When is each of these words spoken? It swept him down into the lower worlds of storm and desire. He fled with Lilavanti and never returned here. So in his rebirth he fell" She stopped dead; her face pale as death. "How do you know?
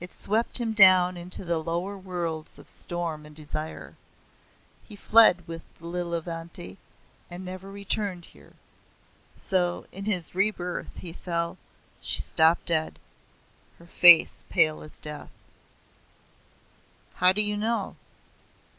It 0.00 0.14
swept 0.14 0.58
him 0.58 0.72
down 0.72 1.18
into 1.18 1.44
the 1.44 1.58
lower 1.58 1.94
worlds 1.98 2.58
of 2.58 2.66
storm 2.70 3.26
and 3.26 3.36
desire. 3.36 3.94
He 4.88 4.96
fled 4.96 5.46
with 5.46 5.60
Lilavanti 5.82 6.78
and 7.30 7.44
never 7.44 7.70
returned 7.70 8.24
here. 8.24 8.54
So 9.36 9.86
in 9.92 10.06
his 10.06 10.34
rebirth 10.34 10.96
he 10.96 11.12
fell" 11.12 11.58
She 12.00 12.22
stopped 12.22 12.64
dead; 12.68 12.98
her 13.78 13.86
face 13.86 14.46
pale 14.48 14.80
as 14.82 14.98
death. 14.98 15.28
"How 17.16 17.34
do 17.34 17.42
you 17.42 17.58
know? 17.58 17.96